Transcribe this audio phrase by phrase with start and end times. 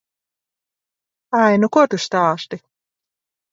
[1.41, 2.61] Ai, nu, ko tu stāsti.